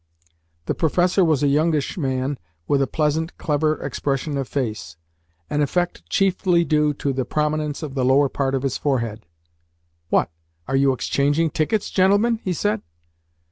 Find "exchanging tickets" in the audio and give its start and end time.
10.91-11.91